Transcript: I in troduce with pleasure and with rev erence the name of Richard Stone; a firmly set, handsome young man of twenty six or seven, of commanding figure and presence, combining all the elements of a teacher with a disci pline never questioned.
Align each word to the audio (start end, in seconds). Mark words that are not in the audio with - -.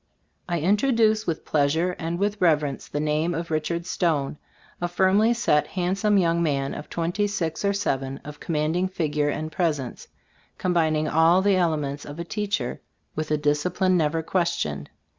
I 0.49 0.57
in 0.57 0.77
troduce 0.77 1.27
with 1.27 1.45
pleasure 1.45 1.95
and 1.99 2.17
with 2.17 2.41
rev 2.41 2.61
erence 2.61 2.89
the 2.89 2.99
name 2.99 3.35
of 3.35 3.51
Richard 3.51 3.85
Stone; 3.85 4.39
a 4.81 4.87
firmly 4.87 5.31
set, 5.31 5.67
handsome 5.67 6.17
young 6.17 6.41
man 6.41 6.73
of 6.73 6.89
twenty 6.89 7.27
six 7.27 7.63
or 7.63 7.71
seven, 7.71 8.19
of 8.25 8.39
commanding 8.39 8.87
figure 8.87 9.29
and 9.29 9.51
presence, 9.51 10.07
combining 10.57 11.07
all 11.07 11.43
the 11.43 11.55
elements 11.55 12.03
of 12.03 12.17
a 12.17 12.23
teacher 12.23 12.81
with 13.15 13.29
a 13.29 13.37
disci 13.37 13.71
pline 13.75 13.95
never 13.95 14.23
questioned. 14.23 14.89